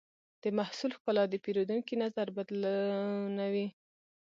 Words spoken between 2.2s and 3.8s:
بدلونوي.